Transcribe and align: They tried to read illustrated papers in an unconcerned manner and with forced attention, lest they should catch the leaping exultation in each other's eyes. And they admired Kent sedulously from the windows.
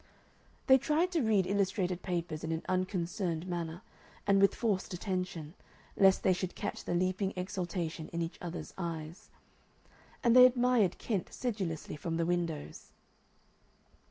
They 0.65 0.79
tried 0.79 1.11
to 1.11 1.21
read 1.21 1.45
illustrated 1.45 2.01
papers 2.01 2.43
in 2.43 2.51
an 2.51 2.63
unconcerned 2.67 3.45
manner 3.45 3.83
and 4.25 4.41
with 4.41 4.55
forced 4.55 4.95
attention, 4.95 5.53
lest 5.95 6.23
they 6.23 6.33
should 6.33 6.55
catch 6.55 6.83
the 6.85 6.95
leaping 6.95 7.33
exultation 7.35 8.07
in 8.07 8.23
each 8.23 8.39
other's 8.41 8.73
eyes. 8.79 9.29
And 10.23 10.35
they 10.35 10.47
admired 10.47 10.97
Kent 10.97 11.31
sedulously 11.31 11.95
from 11.97 12.17
the 12.17 12.25
windows. 12.25 12.93